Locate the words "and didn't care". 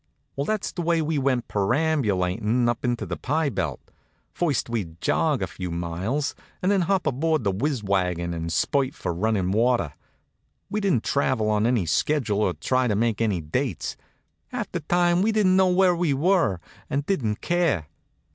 16.89-17.85